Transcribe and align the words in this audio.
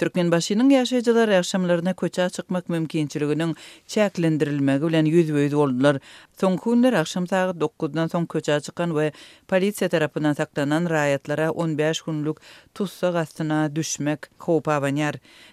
Türkmen 0.00 0.30
başynyň 0.34 0.70
ýaşajylar 0.78 1.28
ýaşamlaryna 1.36 1.92
köçä 2.02 2.24
çykmak 2.36 2.64
mümkinçiliginiň 2.72 3.50
çäklendirilmegi 3.94 4.84
bilen 4.88 5.06
ýüzbeýdi 5.10 5.56
boldylar. 5.60 5.96
Soň 6.40 6.54
günler 6.64 6.92
akşam 7.00 7.26
saat 7.28 7.56
9-dan 7.60 8.08
soň 8.08 8.24
köçä 8.32 8.56
çykan 8.66 8.88
we 8.96 9.12
polisiýa 9.50 9.88
tarapyndan 9.92 10.32
saklanan 10.32 10.84
raýatlara 10.88 11.50
15 11.50 12.00
günlük 12.06 12.36
tussa 12.74 13.10
gastyna 13.10 13.76
düşmek 13.76 14.18
howpa 14.38 14.80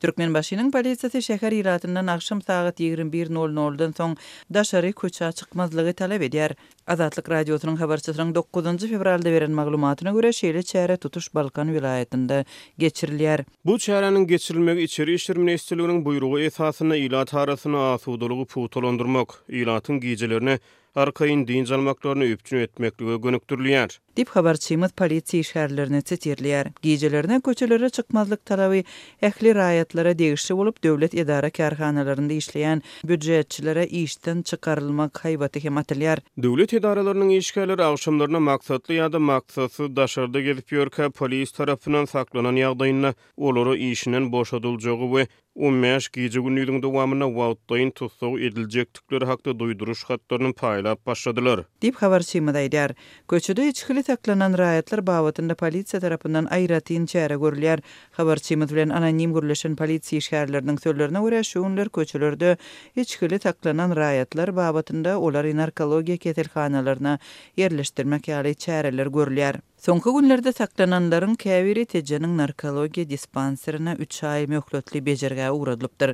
Türkmen 0.00 0.34
başynyň 0.34 0.70
polisiýasy 0.72 1.20
şäher 1.28 1.52
ýeratynyň 1.60 2.10
akşam 2.10 2.40
saat 2.42 2.80
21.00-dan 2.80 3.90
soň 3.92 4.16
daşary 4.54 4.90
köçä 5.02 5.32
çykmazlygy 5.32 5.92
talap 5.92 6.22
edýär. 6.22 6.52
Azatlyk 6.86 7.28
radiosynyň 7.28 7.76
habarçylaryň 7.76 8.32
9-njy 8.32 8.88
fevralda 8.88 9.30
beren 9.36 9.50
maglumatyna 9.50 10.10
görä 10.10 10.32
şeýle 10.32 10.62
çäre 10.64 10.96
tutuş 10.96 11.34
Balkan 11.34 11.72
vilayetinde 11.74 12.44
geçirilýär. 12.78 13.44
Bu 13.64 13.74
çäreniň 13.76 14.29
geçirilmek 14.30 14.78
içeri 14.80 15.14
işler 15.14 15.36
ministerliğinin 15.36 16.04
buyruğu 16.04 16.40
esasında 16.40 16.96
ilat 16.96 17.34
arasına 17.34 17.78
asudoluğu 17.92 18.46
putolondurmak, 18.46 19.28
ilatın 19.48 20.00
giycelerine 20.00 20.58
arkayın 20.94 21.46
dinc 21.48 21.70
almaklarını 21.74 22.24
öpçün 22.32 22.58
etmekliğe 22.66 23.16
gönüktürlüyer. 23.16 23.90
dip 24.16 24.28
habarçymyz 24.28 24.90
polisi 24.92 25.40
şäherlerini 25.44 26.04
citirler. 26.04 26.66
Gejelerine 26.82 27.40
köçelere 27.40 27.88
çykmazlyk 27.90 28.46
talaby 28.46 28.80
ähli 29.22 29.50
raýatlara 29.50 30.18
degişli 30.18 30.56
bolup 30.56 30.84
döwlet 30.84 31.14
edara 31.14 31.50
karhanalarynda 31.50 32.32
işleýän 32.32 32.82
büdjetçilere 33.08 33.86
işden 33.86 34.42
çykarylmak 34.42 35.14
haýbaty 35.24 35.64
hem 35.64 35.76
atylýar. 35.78 36.18
Döwlet 36.42 36.72
edaralarynyň 36.74 37.36
işgärleri 37.38 37.82
agşamlaryna 37.84 38.40
maksatly 38.40 38.94
ýa-da 38.98 39.18
maksatsy 39.18 39.82
daşarda 39.96 40.40
gelip 40.40 40.72
ýörkä 40.72 41.10
polis 41.10 41.50
tarapynyň 41.52 42.06
saklanan 42.06 42.56
ýagdaýyna 42.56 43.14
oluru 43.36 43.76
işinden 43.76 44.32
boşadyljagy 44.32 45.06
we 45.08 45.26
15 45.54 46.08
gece 46.12 46.40
günüydün 46.40 46.82
dowamyna 46.82 47.26
wagtdayn 47.26 47.90
tutsaw 47.90 48.44
edilecek 48.46 48.94
tükler 48.94 49.22
hakda 49.22 49.58
duyduruş 49.58 50.02
hatlarynyň 50.04 50.52
paýlap 50.54 50.90
Dip 51.82 51.96
habar 51.96 52.20
şeýmeda 52.20 52.58
aýdýar. 52.66 52.94
ýeli 54.00 54.08
taklanan 54.16 54.54
raýatlar 54.58 55.00
bawatynda 55.08 55.54
polisiýa 55.60 55.98
tarapyndan 56.04 56.46
aýratyn 56.56 57.04
çäre 57.12 57.36
görülýär. 57.42 57.82
Habarçymyz 58.18 58.72
bilen 58.72 58.94
anonim 59.00 59.34
gürleşen 59.36 59.76
polisiýa 59.76 60.24
şäherleriniň 60.28 60.78
söýlerine 60.86 61.20
görä 61.26 61.42
şuňlar 61.50 61.92
köçelerde 61.98 62.54
içkili 63.04 63.38
taklanan 63.44 63.92
raýatlar 64.00 64.56
bawatynda 64.62 65.18
olary 65.28 65.52
narkologiýa 65.62 66.18
ketelhanalaryna 66.26 67.18
ýerleşdirmek 67.58 68.32
ýaly 68.32 68.54
çäreler 68.66 69.12
görülýär. 69.18 69.60
Sonka 69.80 70.10
günlerde 70.14 70.50
saklananların 70.58 71.36
kəviri 71.40 71.82
tecənin 71.88 72.34
narkologiya 72.38 73.06
dispanserina 73.10 73.94
3 74.06 74.18
ay 74.30 74.44
möhletli 74.54 75.00
becərgə 75.06 75.46
uğradılıbdır. 75.56 76.12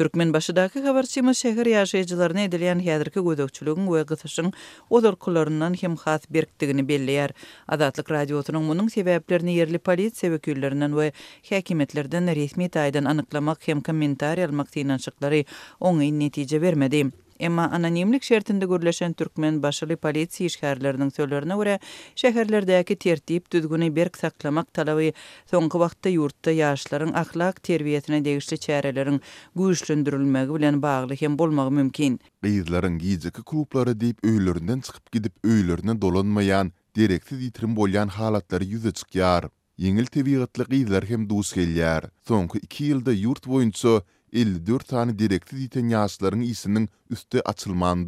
Türkmen 0.00 0.34
başıdakı 0.36 0.82
qabarçıma 0.86 1.32
şəhər 1.40 1.70
yaşayıcılarına 1.72 2.44
edilen 2.50 2.82
hiyadırkı 2.84 3.24
qözəkçülüğün 3.30 3.88
və 3.94 4.02
qıtışın 4.12 4.52
odorkularından 5.00 5.78
hem 5.82 5.96
xat 6.04 6.28
berktigini 6.38 6.84
belliyər. 6.90 7.32
Adatlıq 7.78 8.12
radiyotunun 8.18 8.68
munun 8.68 8.92
sebəblərini 8.98 9.56
yerli 9.64 9.80
polit 9.90 10.20
sevəkülərindən 10.22 11.00
və 11.00 11.08
xəkimətlərdən 11.50 12.28
resmi 12.36 12.68
rəkimətlərdən 12.68 13.06
rəkimətlərdən 13.08 13.14
hem 13.16 13.20
rəkimətlərdən 13.24 14.26
rəkimətlərdən 14.44 14.96
rəkimətlərdən 14.96 15.04
rəkimətlərdən 15.08 15.46
rəkimətlərdən 15.48 16.42
rəkimətlərdən 16.44 17.22
Emma 17.38 17.68
anonimlik 17.70 18.22
şertinde 18.22 18.66
görleşen 18.66 19.12
Türkmen 19.12 19.62
başlı 19.62 19.96
polisi 19.96 20.44
işgärlerinin 20.46 21.10
söylerine 21.16 21.56
göre 21.56 21.78
şəhərlərdəki 22.16 22.96
tertip 22.96 23.50
düzgünü 23.52 23.88
berk 23.96 24.16
saklamak 24.16 24.72
talabı 24.74 25.10
soňky 25.52 25.80
wagtda 25.84 26.10
ýurtda 26.16 26.54
ýaşlaryň 26.60 27.12
ahlak 27.22 27.60
terbiýesine 27.68 28.22
degişli 28.24 28.56
çäreleriň 28.66 29.18
güýçlendirilmegi 29.56 30.54
bilen 30.56 30.82
bagly 30.82 31.16
hem 31.20 31.38
bolmagy 31.38 31.74
mümkin. 31.80 32.18
Beýizleriň 32.44 32.98
giýjiki 33.04 33.44
klublary 33.52 33.96
diýip 34.04 34.24
öýlerinden 34.32 34.80
çykyp 34.86 35.12
gidip 35.12 35.34
öýlerine 35.44 36.00
dolanmayan 36.02 36.72
direkt 36.96 37.32
ýitirim 37.32 37.76
bolyan 37.76 38.08
halatları 38.08 38.64
ýüze 38.64 38.92
çykýar. 39.02 39.50
Yengil 39.76 40.06
täbiýetli 40.06 40.64
giýler 40.72 41.04
hem 41.08 41.28
duş 41.30 41.52
gelýär. 41.60 42.08
Soňky 42.28 42.60
2 42.62 42.84
ýylda 42.92 43.12
ýurt 43.22 43.44
boýunça 43.48 44.00
54 44.32 44.88
tane 44.88 45.18
direkt 45.18 45.52
ýitirim 45.54 45.92
ýaşlaryň 45.92 46.42
isinin 46.46 46.88
üsti 47.10 47.48
açılman 47.48 48.06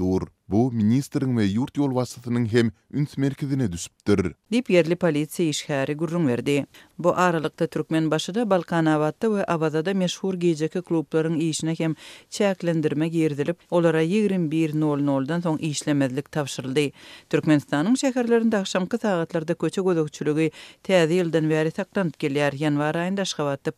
Bu, 0.49 0.73
ministerin 0.73 1.37
ve 1.37 1.45
yurt 1.45 1.77
yol 1.77 1.95
vasasinin 1.95 2.47
hem 2.47 2.71
üns 2.93 3.17
merkezine 3.17 3.73
düsiptir. 3.73 4.33
Dip 4.53 4.71
yerli 4.71 4.97
polisiya 4.97 5.49
ishkari 5.49 5.95
gurrun 5.95 6.27
verdi. 6.29 6.67
Bu 6.99 7.17
aralikta 7.19 7.67
Türkmen 7.67 8.11
bashida 8.11 8.51
Balkan 8.51 8.85
avadda 8.85 9.35
ve 9.37 9.45
avadada 9.45 9.95
meşhur 9.95 10.35
geyceki 10.35 10.83
klubların 10.83 11.39
ishine 11.41 11.75
hem 11.79 11.95
chaklendirme 12.31 13.09
gerdilip, 13.09 13.57
olara 13.71 14.03
21.00-dan 14.03 15.41
son 15.41 15.59
ishlemedlik 15.59 16.33
tavshirldi. 16.33 16.93
Turkmenistanin 17.31 17.95
shakarlarinda 17.95 18.59
axşamki 18.59 18.99
saagatlarda 18.99 19.55
kocha 19.55 19.83
godokchulugi 19.83 20.51
tezi 20.83 21.15
yildan 21.15 21.49
veri 21.49 21.71
saklant 21.71 22.19
geliyar. 22.19 22.53
Yanvar 22.53 22.95
ayinda 22.95 23.25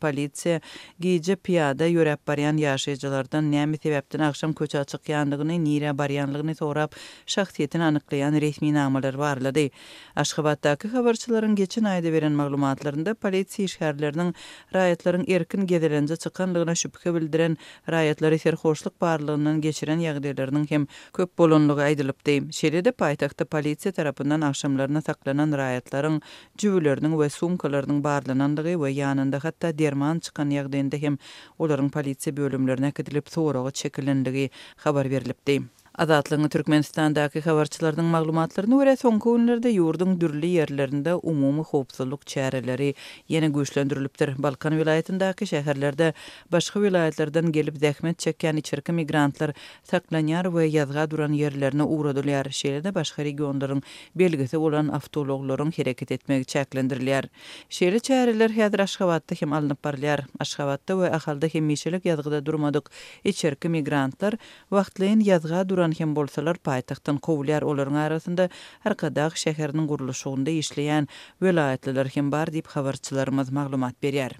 polisiya 0.00 0.60
geyce 1.00 1.36
piyada 1.36 1.86
yoreb 1.86 2.18
bariyan 2.26 2.56
yashaycalardan 2.56 3.52
neami 3.52 3.76
sebaptin 3.78 4.18
axşam 4.18 4.52
kocha 4.52 4.78
achiki 4.78 5.09
başlayanlygyny, 5.10 5.64
nire 5.64 5.90
baryanlygyny 5.98 6.54
sorap, 6.54 6.94
şahsiýetini 7.26 7.84
anyklaýan 7.90 8.40
resmi 8.40 8.72
namalar 8.74 9.18
barlady. 9.18 9.68
Aşgabatdaky 10.16 10.88
habarçylaryň 10.90 11.54
geçen 11.58 11.82
aýda 11.84 12.12
beren 12.16 12.32
maglumatlarynda 12.32 13.14
polisiýa 13.22 13.72
şäherleriniň 13.74 14.30
raýatlaryň 14.74 15.24
erkin 15.36 15.66
gezelenje 15.66 16.16
çykanlygyna 16.16 16.74
şüphe 16.74 17.14
bildiren 17.14 17.56
raýatlary 17.88 18.38
serhoşluk 18.38 18.94
barlygynyň 19.00 19.58
geçiren 19.66 19.98
ýagdaýlarynyň 20.06 20.68
hem 20.74 20.86
köp 21.14 21.38
bolunlygy 21.38 21.82
aýdylypdy. 21.88 22.34
Şeýlede 22.60 22.90
paýtagtda 23.02 23.44
polisiýa 23.50 23.92
tarapyndan 23.92 24.40
akşamlaryna 24.52 25.00
saklanan 25.10 25.52
raýatlaryň 25.62 26.20
jüwlerini 26.58 27.10
we 27.18 27.28
sumkalarynyň 27.28 27.98
barlanandygy 28.06 28.76
we 28.84 28.94
ýanynda 29.02 29.42
hatda 29.48 29.72
derman 29.82 30.20
çykan 30.28 30.50
ýagdaýynda 30.60 31.02
hem 31.06 31.18
olaryň 31.58 31.90
polisiýa 31.90 32.36
bölümlerine 32.38 32.90
kidilip 32.94 33.28
sorag 33.28 33.74
çekilendigi 33.74 34.50
habar 34.76 34.99
ber 35.08 35.10
berilipdi 35.10 35.58
Azatlygyny 36.00 36.48
Türkmenistandaky 36.52 37.40
habarçylaryň 37.44 38.06
maglumatlaryna 38.16 38.76
görä, 38.80 38.92
soňky 39.00 39.28
günlerde 39.34 39.68
ýurdun 39.76 40.14
dürli 40.22 40.50
ýerlerinde 40.56 41.12
umumy 41.32 41.60
howpsuzlyk 41.70 42.20
çäreleri 42.32 42.86
ýene 43.34 43.50
güýçlendirilipdir. 43.56 44.30
Balkan 44.44 44.78
vilayatyndaky 44.78 45.46
şäherlerde 45.50 46.06
başga 46.52 46.80
vilayatlardan 46.82 47.52
gelip 47.56 47.76
zähmet 47.82 48.18
çekýän 48.24 48.58
içerki 48.62 48.92
migrantlar 48.92 49.50
saklanýar 49.90 50.48
we 50.54 50.64
ýazga 50.78 51.04
duran 51.10 51.32
ýerlerine 51.42 51.84
uğradylýar. 51.84 52.48
Şeýlede 52.60 52.94
başga 52.94 53.22
regionlaryň 53.28 53.82
belgisi 54.16 54.60
bolan 54.60 54.88
awtologlaryň 54.88 55.76
hereket 55.80 56.12
etmegi 56.16 56.44
çäklendirilýär. 56.54 57.28
Şeýle 57.70 57.98
çäreler 58.08 58.50
häzir 58.56 58.78
Aşgabatda 58.82 59.34
hem 59.40 59.52
alınıp 59.52 59.84
barlar. 59.84 60.20
Aşgabatda 60.38 60.94
we 61.02 61.12
ahalda 61.16 61.46
hem 61.56 61.66
meşelik 61.66 62.04
ýazgyda 62.04 62.40
durmadyk. 62.46 62.88
Içerki 63.24 63.68
migrantlar 63.76 64.32
wagtlyň 64.72 65.20
ýazga 65.28 65.68
duran 65.68 65.89
bolan 65.90 65.98
hem 66.00 66.10
bolsalar 66.16 66.58
paytaqtan 66.68 67.16
kovlar 67.26 67.64
olaryň 67.70 67.96
arasynda 68.02 68.46
her 68.84 68.94
qadaq 69.02 69.40
şäherniň 69.44 69.88
gurulşygynda 69.94 70.54
işleýän 70.62 71.10
welaýetliler 71.46 72.12
hem 72.18 72.30
bar 72.36 72.54
diýip 72.58 72.70
habarçylarymyz 72.78 73.52
maglumat 73.62 74.00
berýär. 74.08 74.38